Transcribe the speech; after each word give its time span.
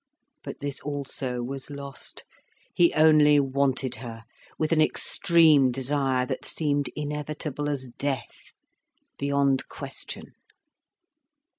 But 0.43 0.61
this 0.61 0.79
also 0.81 1.43
was 1.43 1.69
lost; 1.69 2.25
he 2.73 2.91
only 2.95 3.39
wanted 3.39 3.97
her, 3.97 4.23
with 4.57 4.71
an 4.71 4.81
extreme 4.81 5.71
desire 5.71 6.25
that 6.25 6.43
seemed 6.43 6.89
inevitable 6.95 7.69
as 7.69 7.87
death, 7.99 8.51
beyond 9.19 9.69
question. 9.69 10.33